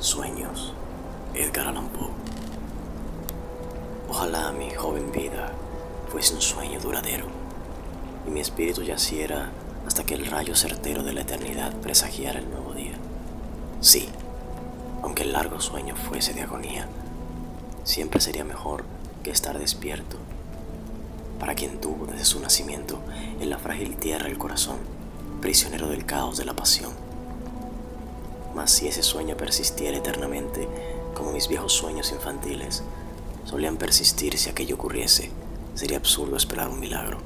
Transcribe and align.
Sueños, 0.00 0.74
Edgar 1.34 1.66
Allan 1.66 1.88
Poe. 1.88 2.10
Ojalá 4.08 4.52
mi 4.52 4.70
joven 4.70 5.10
vida 5.10 5.50
fuese 6.08 6.34
un 6.34 6.40
sueño 6.40 6.78
duradero 6.78 7.26
y 8.24 8.30
mi 8.30 8.38
espíritu 8.38 8.84
yaciera 8.84 9.50
hasta 9.88 10.04
que 10.04 10.14
el 10.14 10.26
rayo 10.26 10.54
certero 10.54 11.02
de 11.02 11.14
la 11.14 11.22
eternidad 11.22 11.74
presagiara 11.78 12.38
el 12.38 12.48
nuevo 12.48 12.74
día. 12.74 12.92
Sí, 13.80 14.08
aunque 15.02 15.24
el 15.24 15.32
largo 15.32 15.60
sueño 15.60 15.96
fuese 15.96 16.32
de 16.32 16.42
agonía, 16.42 16.86
siempre 17.82 18.20
sería 18.20 18.44
mejor 18.44 18.84
que 19.24 19.32
estar 19.32 19.58
despierto 19.58 20.16
para 21.40 21.56
quien 21.56 21.80
tuvo 21.80 22.06
desde 22.06 22.24
su 22.24 22.38
nacimiento 22.38 23.00
en 23.40 23.50
la 23.50 23.58
frágil 23.58 23.96
tierra 23.96 24.28
el 24.28 24.38
corazón, 24.38 24.78
prisionero 25.40 25.88
del 25.88 26.06
caos 26.06 26.36
de 26.36 26.44
la 26.44 26.54
pasión 26.54 27.07
si 28.66 28.88
ese 28.88 29.02
sueño 29.02 29.36
persistiera 29.36 29.96
eternamente, 29.96 30.68
como 31.14 31.32
mis 31.32 31.48
viejos 31.48 31.72
sueños 31.72 32.12
infantiles 32.12 32.82
solían 33.44 33.76
persistir 33.76 34.36
si 34.36 34.50
aquello 34.50 34.74
ocurriese, 34.74 35.30
sería 35.74 35.96
absurdo 35.96 36.36
esperar 36.36 36.68
un 36.68 36.80
milagro. 36.80 37.18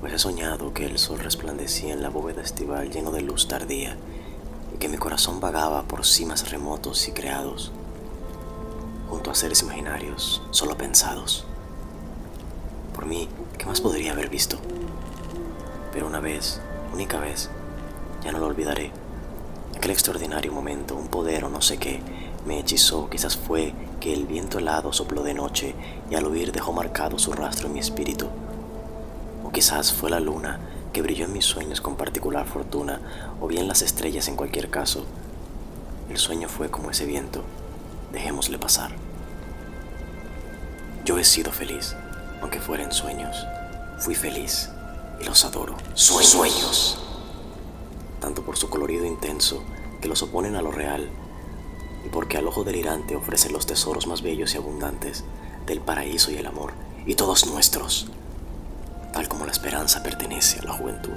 Pues 0.00 0.12
he 0.12 0.18
soñado 0.18 0.74
que 0.74 0.86
el 0.86 0.98
sol 0.98 1.20
resplandecía 1.20 1.92
en 1.92 2.02
la 2.02 2.10
bóveda 2.10 2.42
estival 2.42 2.90
lleno 2.90 3.12
de 3.12 3.22
luz 3.22 3.46
tardía 3.46 3.96
y 4.74 4.78
que 4.78 4.88
mi 4.88 4.96
corazón 4.96 5.40
vagaba 5.40 5.82
por 5.84 6.04
cimas 6.04 6.50
remotos 6.50 7.06
y 7.06 7.12
creados, 7.12 7.70
junto 9.08 9.30
a 9.30 9.34
seres 9.34 9.62
imaginarios, 9.62 10.42
solo 10.50 10.76
pensados. 10.76 11.44
Por 12.94 13.06
mí, 13.06 13.28
¿qué 13.56 13.66
más 13.66 13.80
podría 13.80 14.12
haber 14.12 14.30
visto? 14.30 14.58
Pero 15.92 16.06
una 16.06 16.20
vez, 16.20 16.60
única 16.92 17.20
vez, 17.20 17.50
ya 18.24 18.32
no 18.32 18.38
lo 18.38 18.46
olvidaré 18.46 19.03
aquel 19.84 19.92
extraordinario 19.92 20.50
momento, 20.50 20.96
un 20.96 21.08
poder 21.08 21.44
o 21.44 21.50
no 21.50 21.60
sé 21.60 21.76
qué, 21.76 22.00
me 22.46 22.58
hechizó, 22.58 23.10
quizás 23.10 23.36
fue 23.36 23.74
que 24.00 24.14
el 24.14 24.24
viento 24.24 24.58
helado 24.58 24.94
sopló 24.94 25.22
de 25.22 25.34
noche 25.34 25.74
y 26.10 26.14
al 26.14 26.26
huir 26.26 26.52
dejó 26.52 26.72
marcado 26.72 27.18
su 27.18 27.34
rastro 27.34 27.66
en 27.66 27.74
mi 27.74 27.80
espíritu. 27.80 28.30
O 29.44 29.52
quizás 29.52 29.92
fue 29.92 30.08
la 30.08 30.20
luna 30.20 30.58
que 30.90 31.02
brilló 31.02 31.26
en 31.26 31.34
mis 31.34 31.44
sueños 31.44 31.82
con 31.82 31.96
particular 31.96 32.46
fortuna, 32.46 32.98
o 33.42 33.46
bien 33.46 33.68
las 33.68 33.82
estrellas 33.82 34.26
en 34.28 34.36
cualquier 34.36 34.70
caso. 34.70 35.04
El 36.08 36.16
sueño 36.16 36.48
fue 36.48 36.70
como 36.70 36.90
ese 36.90 37.04
viento, 37.04 37.42
dejémosle 38.10 38.56
pasar. 38.56 38.92
Yo 41.04 41.18
he 41.18 41.24
sido 41.24 41.52
feliz, 41.52 41.94
aunque 42.40 42.58
fuera 42.58 42.84
en 42.84 42.92
sueños. 42.92 43.36
Fui 43.98 44.14
feliz 44.14 44.70
y 45.20 45.24
los 45.24 45.44
adoro. 45.44 45.76
Sueños. 45.92 46.30
sueños 46.30 47.13
por 48.42 48.56
su 48.56 48.68
colorido 48.68 49.04
intenso 49.04 49.62
que 50.00 50.08
los 50.08 50.22
oponen 50.22 50.56
a 50.56 50.62
lo 50.62 50.70
real, 50.70 51.08
y 52.04 52.08
porque 52.08 52.36
al 52.36 52.46
ojo 52.46 52.64
delirante 52.64 53.16
ofrece 53.16 53.50
los 53.50 53.66
tesoros 53.66 54.06
más 54.06 54.22
bellos 54.22 54.54
y 54.54 54.58
abundantes 54.58 55.24
del 55.66 55.80
paraíso 55.80 56.30
y 56.30 56.36
el 56.36 56.46
amor, 56.46 56.72
y 57.06 57.14
todos 57.14 57.46
nuestros, 57.46 58.08
tal 59.12 59.28
como 59.28 59.46
la 59.46 59.52
esperanza 59.52 60.02
pertenece 60.02 60.60
a 60.60 60.64
la 60.64 60.72
juventud. 60.72 61.16